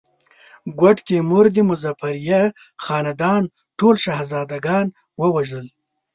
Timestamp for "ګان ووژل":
4.65-5.67